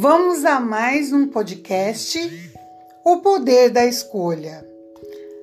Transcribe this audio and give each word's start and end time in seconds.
Vamos 0.00 0.44
a 0.44 0.60
mais 0.60 1.12
um 1.12 1.26
podcast 1.26 2.20
O 3.04 3.16
Poder 3.16 3.68
da 3.68 3.84
Escolha. 3.84 4.64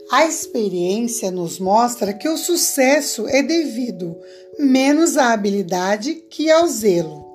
A 0.09 0.25
experiência 0.25 1.29
nos 1.29 1.59
mostra 1.59 2.13
que 2.13 2.29
o 2.29 2.37
sucesso 2.37 3.27
é 3.27 3.43
devido 3.43 4.15
menos 4.57 5.17
à 5.17 5.33
habilidade 5.33 6.23
que 6.29 6.49
ao 6.49 6.65
zelo. 6.67 7.25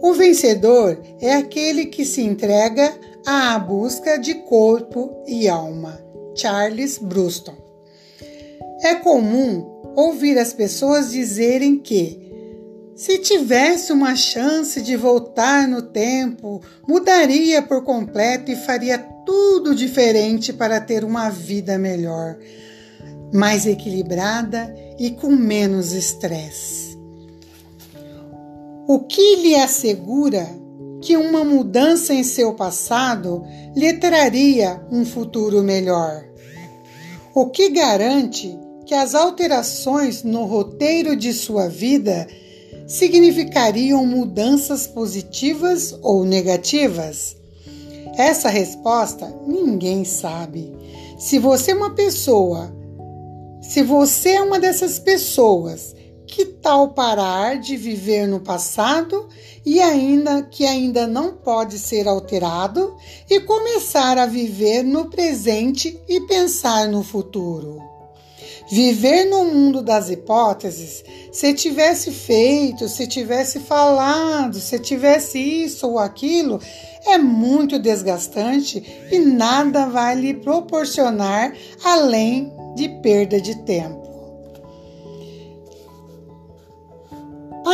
O 0.00 0.12
vencedor 0.12 1.02
é 1.20 1.32
aquele 1.32 1.86
que 1.86 2.04
se 2.04 2.22
entrega 2.22 2.96
à 3.26 3.58
busca 3.58 4.16
de 4.16 4.34
corpo 4.34 5.24
e 5.26 5.48
alma. 5.48 6.00
Charles 6.36 6.96
Bruston. 6.96 7.56
É 8.84 8.94
comum 8.94 9.82
ouvir 9.96 10.38
as 10.38 10.52
pessoas 10.52 11.10
dizerem 11.10 11.76
que 11.76 12.29
se 13.00 13.16
tivesse 13.16 13.94
uma 13.94 14.14
chance 14.14 14.82
de 14.82 14.94
voltar 14.94 15.66
no 15.66 15.80
tempo, 15.80 16.60
mudaria 16.86 17.62
por 17.62 17.82
completo 17.82 18.50
e 18.50 18.56
faria 18.56 18.98
tudo 18.98 19.74
diferente 19.74 20.52
para 20.52 20.78
ter 20.78 21.02
uma 21.02 21.30
vida 21.30 21.78
melhor, 21.78 22.36
mais 23.32 23.64
equilibrada 23.64 24.70
e 24.98 25.12
com 25.12 25.30
menos 25.30 25.94
estresse. 25.94 26.94
O 28.86 29.00
que 29.00 29.36
lhe 29.36 29.54
assegura 29.54 30.46
que 31.00 31.16
uma 31.16 31.42
mudança 31.42 32.12
em 32.12 32.22
seu 32.22 32.52
passado 32.52 33.42
lhe 33.74 33.94
traria 33.94 34.78
um 34.92 35.06
futuro 35.06 35.62
melhor? 35.62 36.22
O 37.34 37.46
que 37.46 37.70
garante 37.70 38.54
que 38.84 38.92
as 38.94 39.14
alterações 39.14 40.22
no 40.22 40.44
roteiro 40.44 41.16
de 41.16 41.32
sua 41.32 41.66
vida 41.66 42.28
significariam 42.90 44.04
mudanças 44.04 44.84
positivas 44.84 45.96
ou 46.02 46.24
negativas? 46.24 47.36
Essa 48.16 48.48
resposta 48.48 49.32
ninguém 49.46 50.04
sabe. 50.04 50.74
Se 51.16 51.38
você 51.38 51.70
é 51.70 51.74
uma 51.74 51.94
pessoa, 51.94 52.74
se 53.62 53.80
você 53.84 54.30
é 54.30 54.42
uma 54.42 54.58
dessas 54.58 54.98
pessoas, 54.98 55.94
que 56.26 56.44
tal 56.44 56.88
parar 56.88 57.60
de 57.60 57.76
viver 57.76 58.26
no 58.26 58.40
passado 58.40 59.28
e 59.64 59.80
ainda 59.80 60.42
que 60.42 60.66
ainda 60.66 61.06
não 61.06 61.34
pode 61.34 61.78
ser 61.78 62.08
alterado 62.08 62.96
e 63.28 63.38
começar 63.38 64.18
a 64.18 64.26
viver 64.26 64.82
no 64.82 65.08
presente 65.08 65.96
e 66.08 66.20
pensar 66.22 66.88
no 66.88 67.04
futuro? 67.04 67.89
Viver 68.68 69.24
no 69.24 69.44
mundo 69.44 69.82
das 69.82 70.10
hipóteses, 70.10 71.04
se 71.32 71.54
tivesse 71.54 72.10
feito, 72.10 72.88
se 72.88 73.06
tivesse 73.06 73.60
falado, 73.60 74.58
se 74.58 74.78
tivesse 74.78 75.38
isso 75.38 75.88
ou 75.88 75.98
aquilo, 75.98 76.60
é 77.06 77.18
muito 77.18 77.78
desgastante 77.78 78.82
e 79.10 79.18
nada 79.18 79.86
vai 79.86 80.14
lhe 80.14 80.34
proporcionar 80.34 81.52
além 81.84 82.52
de 82.76 82.88
perda 83.00 83.40
de 83.40 83.56
tempo. 83.64 84.09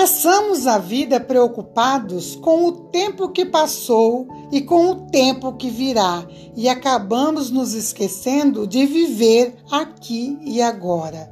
Passamos 0.07 0.69
a 0.69 0.79
vida 0.79 1.19
preocupados 1.19 2.37
com 2.37 2.67
o 2.67 2.71
tempo 2.71 3.29
que 3.31 3.45
passou 3.45 4.29
e 4.53 4.61
com 4.61 4.91
o 4.91 4.95
tempo 5.11 5.55
que 5.55 5.69
virá, 5.69 6.25
e 6.57 6.69
acabamos 6.69 7.51
nos 7.51 7.75
esquecendo 7.75 8.69
de 8.69 8.87
viver 8.87 9.57
aqui 9.69 10.39
e 10.43 10.63
agora. 10.63 11.29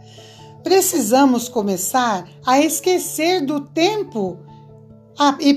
Precisamos 0.65 1.49
começar 1.49 2.29
a 2.45 2.59
esquecer 2.59 3.47
do 3.47 3.61
tempo 3.61 4.39
e, 5.39 5.55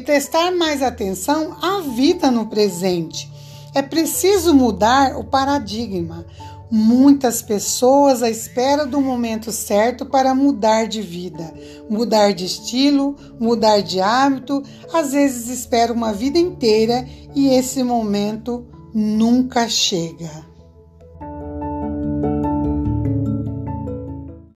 prestar 0.00 0.52
mais 0.52 0.82
atenção 0.82 1.56
à 1.62 1.80
vida 1.80 2.30
no 2.30 2.48
presente. 2.48 3.26
É 3.74 3.80
preciso 3.80 4.52
mudar 4.52 5.16
o 5.16 5.24
paradigma. 5.24 6.26
Muitas 6.70 7.42
pessoas 7.42 8.22
à 8.22 8.30
espera 8.30 8.86
do 8.86 9.00
momento 9.00 9.52
certo 9.52 10.06
para 10.06 10.34
mudar 10.34 10.86
de 10.86 11.02
vida, 11.02 11.52
mudar 11.88 12.32
de 12.32 12.46
estilo, 12.46 13.16
mudar 13.38 13.80
de 13.80 14.00
hábito, 14.00 14.62
às 14.92 15.12
vezes 15.12 15.48
esperam 15.48 15.94
uma 15.94 16.12
vida 16.12 16.38
inteira 16.38 17.06
e 17.34 17.48
esse 17.48 17.82
momento 17.82 18.66
nunca 18.94 19.68
chega. 19.68 20.53